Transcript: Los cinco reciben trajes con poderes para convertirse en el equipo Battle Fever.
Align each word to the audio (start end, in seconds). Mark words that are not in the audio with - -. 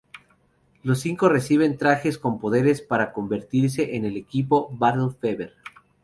Los 0.81 0.99
cinco 1.01 1.29
reciben 1.29 1.77
trajes 1.77 2.17
con 2.17 2.39
poderes 2.39 2.81
para 2.81 3.13
convertirse 3.13 3.95
en 3.95 4.05
el 4.05 4.17
equipo 4.17 4.67
Battle 4.71 5.11
Fever. 5.11 5.53